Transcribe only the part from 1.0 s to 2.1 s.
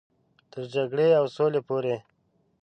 او سولې پورې.